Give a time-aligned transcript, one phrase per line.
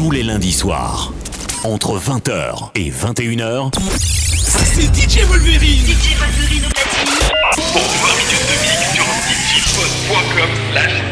[0.00, 1.12] tous les lundis soirs.
[1.62, 5.84] Entre 20h et 21h, c'est DJ Wolverine.
[5.84, 7.18] DJ Wolverine au platine.
[7.52, 9.04] Pour 20 minutes de mix sur
[9.52, 11.09] djpod.com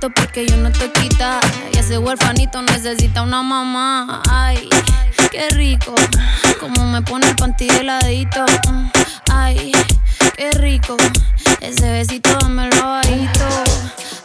[0.00, 1.40] Porque yo no te quita.
[1.72, 4.22] Y ese huerfanito necesita una mamá.
[4.28, 4.68] Ay,
[5.30, 5.94] qué rico.
[6.60, 8.44] Como me pone el panty de ladito.
[8.68, 8.86] Mm,
[9.30, 9.72] Ay,
[10.36, 10.96] qué rico.
[11.60, 13.46] Ese besito dámelo bajito.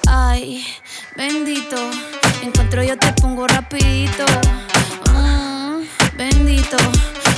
[0.07, 0.65] Ay,
[1.15, 1.77] bendito.
[2.41, 4.25] Encuentro yo te pongo rapidito.
[5.13, 5.83] Mm,
[6.17, 6.77] bendito.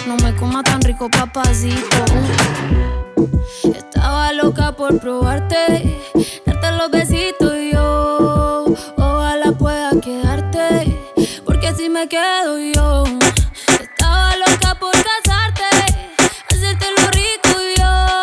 [0.08, 2.06] No me coma tan rico, papacito.
[3.64, 6.00] Estaba loca por probarte,
[6.46, 7.71] darte los besitos y
[11.92, 13.04] me quedo yo.
[13.80, 15.66] Estaba loca por casarte,
[16.50, 18.22] hacerte lo rico y yo.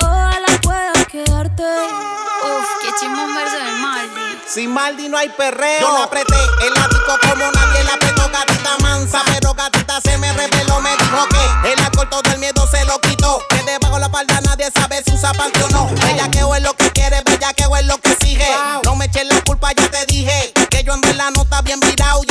[0.00, 1.62] Ojalá pueda quedarte.
[1.62, 4.40] Uf, qué chimón verso de Maldi.
[4.46, 5.80] Sin Maldi no hay perreo.
[5.80, 8.28] Yo la apreté el ático como nadie la apretó.
[8.28, 10.80] Gatita mansa, pero gatita se me reveló.
[10.80, 13.40] Me dijo que el alcohol todo el miedo se lo quitó.
[13.50, 15.88] Que debajo la falda nadie sabe si usa panty o no.
[15.94, 18.50] Bellaqueo es lo que quiere, bellaqueo es lo que exige.
[18.84, 20.52] No me eches la culpa, ya te dije.
[20.70, 22.22] Que yo en verdad no está bien virado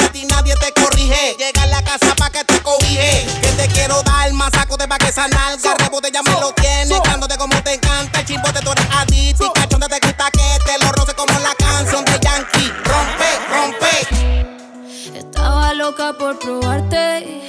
[3.89, 5.73] quiero dar más saco de pa' que esa nalga.
[5.79, 6.99] Rebote ya me lo tienes.
[7.01, 8.19] Cándote como te encanta.
[8.19, 9.45] El chimbote tú eres adicto.
[9.45, 12.71] Y cachonde te quita que te lo roce como la canción de Yankee.
[12.83, 15.17] Rompe, rompe.
[15.17, 17.48] Estaba loca por probarte,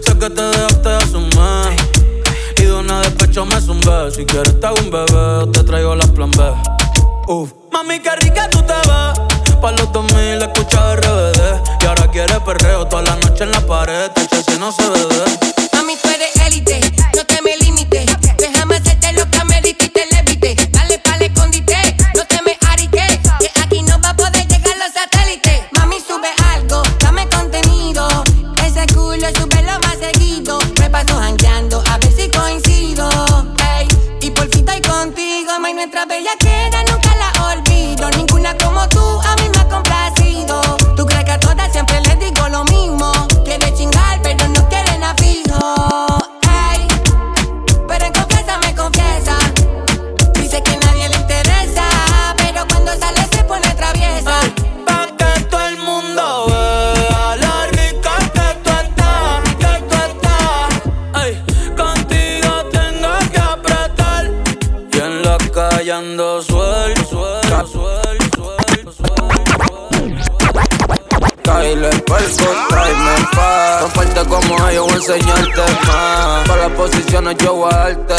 [0.00, 1.76] Sé que te dejaste de asumir.
[2.58, 4.10] Y de una despecho me zumbé.
[4.14, 6.42] Si quieres te hago un bebé te traigo las plan B.
[7.28, 7.52] Uf.
[7.72, 9.58] Mami, qué rica tú te ves.
[9.60, 11.82] Pa' los 2000 escucha RBD.
[11.82, 14.10] Y ahora quieres perreo toda la noche en la pared.
[14.10, 15.76] Te si no se ve de.
[15.76, 16.80] Mami, tú eres élite,
[17.14, 18.01] no te me limites.
[35.82, 36.61] entra bem aqui.
[72.12, 76.46] Kyle Perco, tráeme pa' Romperte como ellos, voy a enseñarte más.
[76.46, 78.14] Para las posiciones yo voy a darte.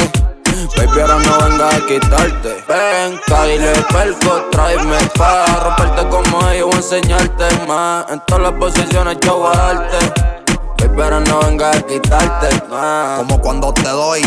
[0.75, 2.63] Baby, ahora no vengas a quitarte.
[2.68, 8.06] Ven, Kyle Perco, tráeme pa' Romperte como ellos, voy a enseñarte más.
[8.09, 10.32] En todas las posiciones yo voy a darte
[10.91, 12.47] Ahora no vengas a quitarte
[13.18, 14.21] Como cuando te doy,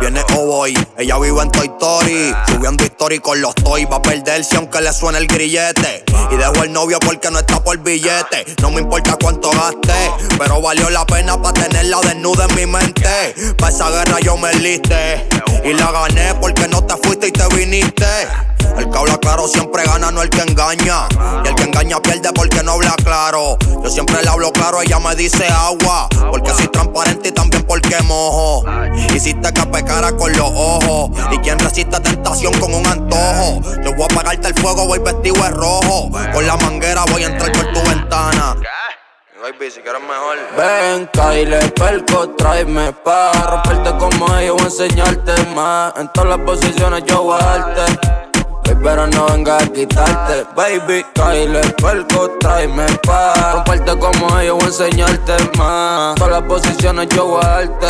[0.00, 0.66] viene o.
[0.66, 3.86] Ella vive en Toy Story, subiendo historia con los toys.
[3.90, 6.04] Va a perderse aunque le suene el grillete.
[6.30, 8.44] Y dejo el novio porque no está por billete.
[8.60, 13.34] No me importa cuánto gaste, pero valió la pena para tenerla desnuda en mi mente.
[13.58, 15.26] Pa' esa guerra yo me liste.
[15.64, 18.06] Y la gané porque no te fuiste y te viniste.
[18.76, 21.06] El que habla claro siempre gana, no el que engaña.
[21.44, 23.56] Y el que engaña pierde porque no habla claro.
[23.82, 26.08] Yo siempre le hablo claro, ella me dice agua.
[26.30, 28.64] Porque soy transparente y también porque mojo.
[29.14, 31.10] Hiciste que pecara con los ojos.
[31.32, 33.60] Y quien resiste tentación con un antojo.
[33.84, 36.10] Yo voy a apagarte el fuego, voy vestido de rojo.
[36.32, 38.56] Con la manguera voy a entrar por tu ventana.
[39.42, 40.36] Baby, si quieres mejor.
[40.54, 45.94] Ven, Kyle, perco, tráeme pa' romperte como ellos, voy a enseñarte más.
[45.96, 48.19] En todas las posiciones yo voy a darte.
[48.82, 51.04] Pero no venga a quitarte, baby.
[51.14, 56.14] Kyle, perco, tráeme pa' romperte como ellos, voy a enseñarte más.
[56.16, 57.86] Todas las posiciones yo voy a darte.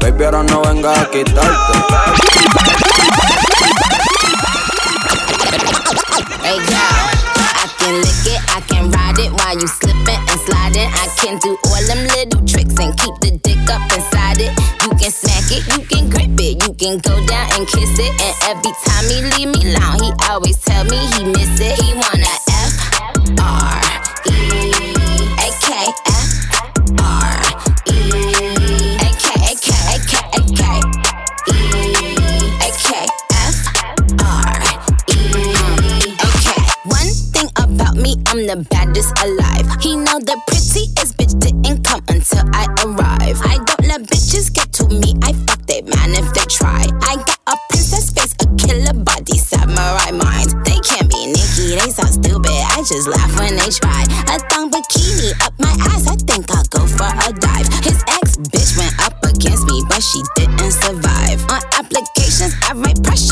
[0.00, 1.72] Baby, ahora no venga a quitarte.
[6.42, 10.88] Hey I can lick it, I can ride it while you slipping and sliding.
[10.94, 14.52] I can do all them little tricks and keep the dick up inside it.
[14.82, 16.33] You can smack it, you can grip
[16.84, 18.12] can go down and kiss it.
[18.20, 21.80] And every time he leave me alone, he always tell me he miss it.
[21.80, 22.13] He wanna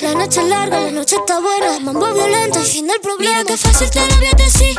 [0.00, 3.42] La noche es larga, la noche está buena, mambo violento, el fin del problema.
[3.42, 4.78] Mira fácil te lo voy a decir,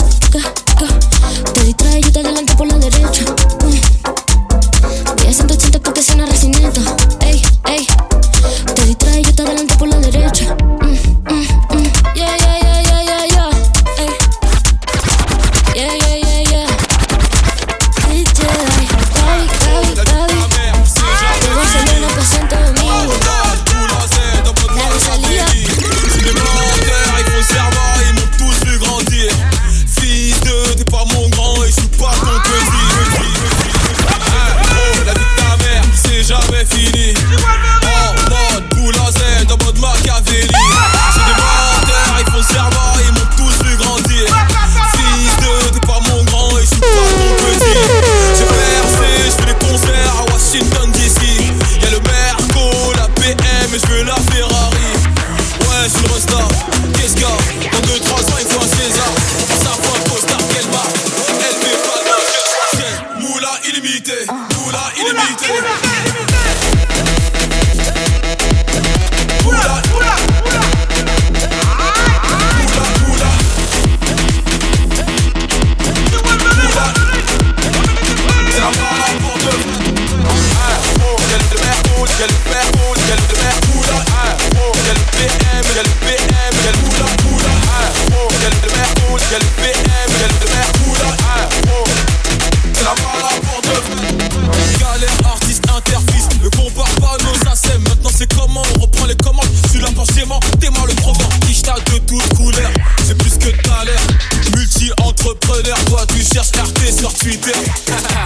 [107.53, 108.17] Yeah.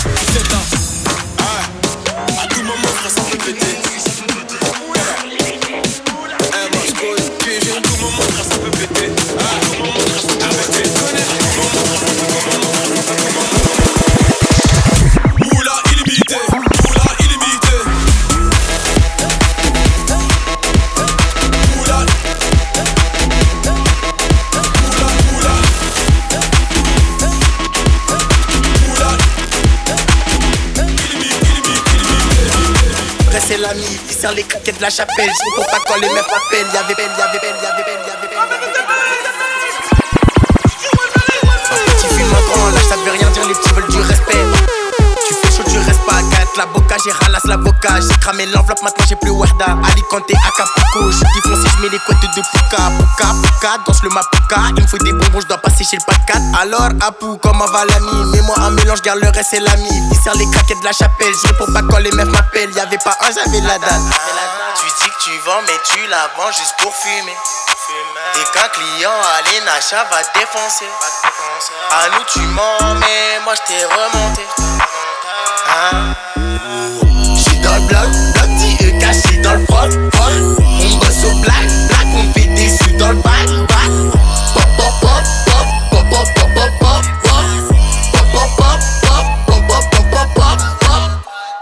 [34.25, 35.29] sert les claquettes de la chapelle.
[35.29, 36.73] Je sais pas quand les meufs m'appellent.
[36.73, 38.39] Y'avait belle, y'avait belle, y'avait belle, y'avait belle.
[41.85, 44.44] Petit film en grand, là ça veut rien dire, les petits veulent du respect.
[46.95, 47.99] 4 La boca, j'ai ralasse l'avocat.
[48.01, 49.77] J'ai cramé l'enveloppe, maintenant j'ai plus Wahda.
[49.91, 51.11] Alicante, Acapulco.
[51.11, 52.91] Je suis foncé, je mets les couettes de Puka.
[52.97, 54.57] Puka, Puka, danse le mapuka.
[54.77, 57.85] Il me faut des bonbons, je dois passer chez le 4 Alors, Apu, comment va
[57.85, 58.31] l'ami?
[58.31, 59.89] Mets-moi un mélange, garde le reste, c'est l'ami.
[60.11, 61.33] Il sert les craquettes de la chapelle.
[61.41, 62.71] Je réponds pas quand les meufs m'appellent.
[62.75, 64.01] Y'avait pas un, j'avais la dalle.
[64.75, 67.35] Tu dis que tu vends, mais tu la vends juste pour fumer.
[68.35, 70.89] Et qu'un client à l'Enacha va défoncer.
[71.91, 74.41] À nous tu mens, mais moi je t'ai remonté.
[75.67, 76.13] Hein?
[77.35, 77.89] J'suis dans E
[79.41, 79.55] dans.
[80.81, 83.21] On bosse au black, black, on fait dans.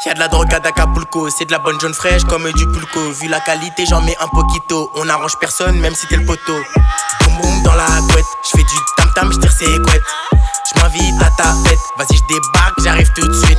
[0.06, 3.12] Y'a de la drogue à Acapulco, c'est de la bonne jaune fraîche comme du pulco.
[3.14, 4.92] Vu la qualité, j'en mets un poquito.
[4.96, 6.60] On arrange personne, même si t'es le poteau.
[7.24, 10.43] Boum boum dans la couette, j'fais du tam tam, j'tire ses couettes.
[10.84, 13.58] À ta fête, vas-y j'débarque, j'arrive tout de suite.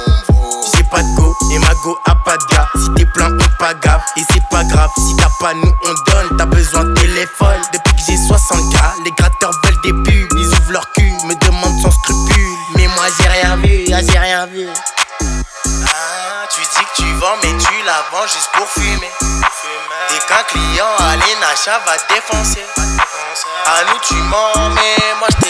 [0.76, 2.69] J'ai pas de go et ma go a pas de gars.
[2.76, 4.90] Si t'es plein, on pas gaffe et c'est pas grave.
[4.99, 6.37] Si t'as pas, nous on donne.
[6.37, 7.62] T'as besoin de téléphone.
[7.73, 10.38] Depuis que j'ai 60K, les gratteurs veulent des pubs.
[10.38, 12.59] Ils ouvrent leur cul, me demandent sans scrupule.
[12.76, 14.69] Mais moi j'ai rien vu, ah, j'ai rien vu.
[15.23, 19.11] Ah, tu dis que tu vends, mais tu la vends juste pour fumer.
[20.11, 22.66] Et qu'un client à l'Enacha va défoncer.
[23.66, 25.44] À nous tu mens, mais moi je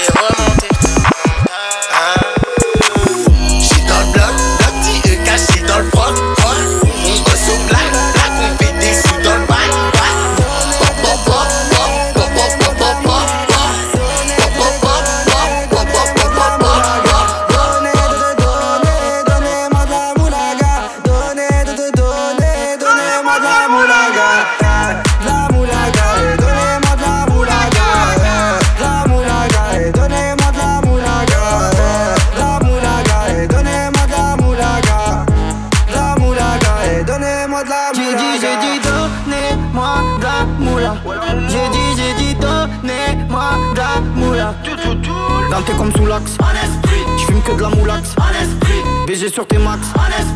[49.07, 49.87] BG sur tes max.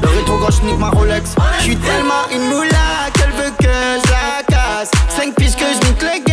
[0.03, 1.35] Le rétro gauche nique ma Rolex.
[1.61, 4.91] J'suis tellement une moula qu'elle veut que je la casse.
[5.09, 6.28] 5 piges que je nique le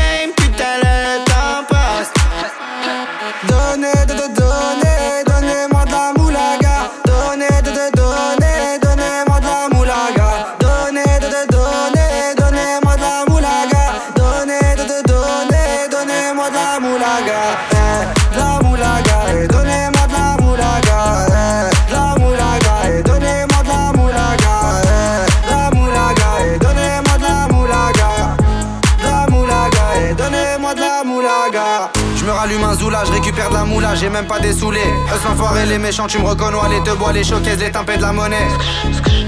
[32.25, 34.79] Je me rallume un zoula, je récupère de la moula, j'ai même pas des saoulés.
[34.79, 38.01] Eux l'enfoiré, les méchants, tu me reconnais, les te bois, les choquaises, les tempêtes de
[38.01, 38.47] la monnaie.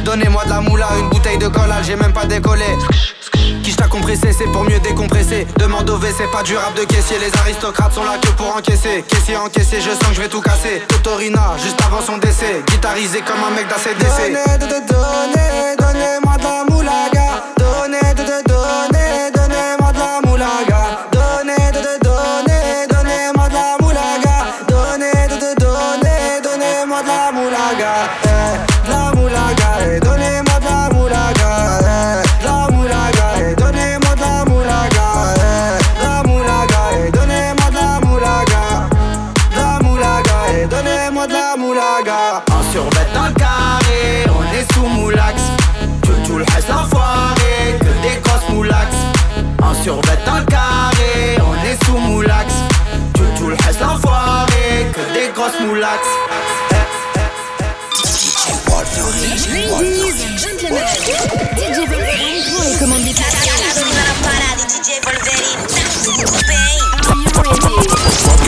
[0.03, 2.65] Donnez-moi de la moula, une bouteille de collage, j'ai même pas décollé.
[3.63, 5.45] Qui t'a compressé, c'est pour mieux décompresser.
[5.59, 7.19] Demande au c'est pas du rap de caissier.
[7.19, 9.05] Les aristocrates sont là que pour encaisser.
[9.07, 10.81] Caissier encaissé, je sens que je vais tout casser.
[10.87, 12.63] Totorina, juste avant son décès.
[12.65, 14.33] Guitarisé comme un mec d'ACDC.
[14.33, 17.43] Donnez, donnez, donnez, donnez-moi de la moulaga.
[17.59, 18.96] Donnez, donnez, donnez,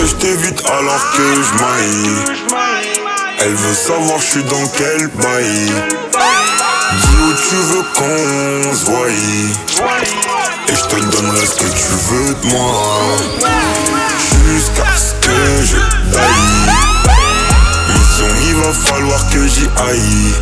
[0.10, 2.16] je t'évite alors que je maille.
[3.42, 5.72] Elle veut savoir je suis dans quel bail.
[7.02, 9.08] Dis où tu veux qu'on se voie.
[10.68, 12.72] Et je te donnerai ce que tu veux de moi.
[14.48, 15.78] Jusqu'à ce que je
[16.12, 16.66] daille.
[17.94, 20.34] Mission, il va falloir que j'y aille.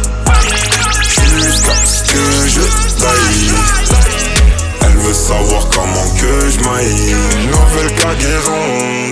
[1.35, 2.61] Jusqu'à ce que je
[3.01, 3.51] daille.
[4.81, 7.15] Elle veut savoir comment que je maille
[7.51, 9.11] Nouvelle cargaison,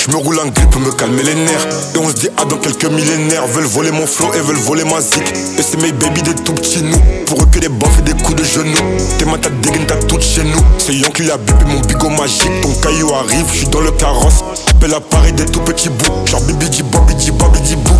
[0.03, 1.67] Je me roule un grip pour me calmer les nerfs.
[1.93, 4.83] Et on se dit ah dans quelques millénaires Veulent voler mon flow et veulent voler
[4.83, 5.21] ma zik.
[5.59, 6.97] Et c'est mes baby des tout petits nous.
[7.27, 8.73] Pour eux que des baffes et des coups de genoux.
[9.19, 10.59] T'es ma tête dégaine t'as toute chez nous.
[10.79, 12.49] C'est Yon qui a bipé mon bigot magique.
[12.63, 14.43] Ton caillou arrive, je suis dans le carrosse.
[14.71, 16.25] Appelle à Paris des tout petits bouts.
[16.25, 17.93] Genre bibi di bobi di bobi di bou.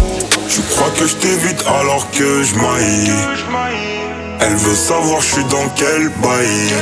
[0.49, 3.11] Tu crois que je t'évite alors que je maille
[4.39, 6.73] Elle veut savoir je suis dans quel bail.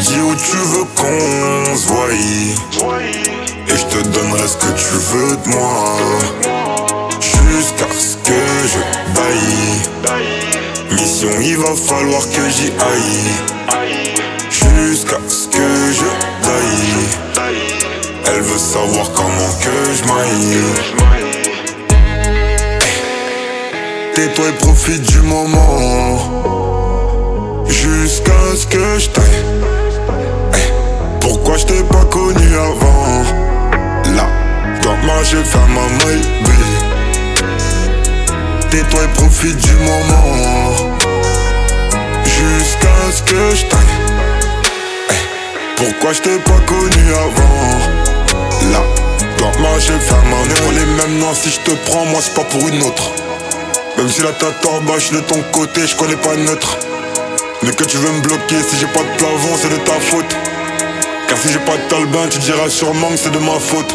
[0.00, 2.08] Dis où tu veux qu'on se voie
[3.68, 5.98] Et je te donnerai ce que tu veux de moi.
[7.20, 8.40] Jusqu'à ce que
[8.72, 8.78] je
[9.14, 9.92] baille.
[10.92, 13.32] Mission il va falloir que j'y aille.
[14.50, 16.08] Jusqu'à ce que je
[16.44, 17.06] daille
[18.26, 20.62] Elle veut savoir comment que je maille.
[24.14, 26.18] Tais-toi et profite du moment.
[27.66, 29.44] Jusqu'à ce que je taille.
[31.20, 33.51] Pourquoi je t'ai pas connu avant?
[34.82, 36.22] Quand moi je faire ma maille
[38.70, 40.98] Tais-toi et profite du moment.
[42.24, 43.80] Jusqu'à ce que je taille.
[45.76, 48.72] Pourquoi je t'ai pas connu avant?
[48.72, 48.82] Là,
[49.38, 52.44] quand moi ma maille On les mêmes noms si je te prends moi c'est pas
[52.44, 53.10] pour une autre.
[53.98, 56.78] Même si la tête en bas de ton côté je connais pas neutre.
[57.62, 60.36] Mais que tu veux me bloquer, si j'ai pas de plafond, c'est de ta faute.
[61.28, 63.94] Car si j'ai pas de talbin, tu diras sûrement que c'est de ma faute.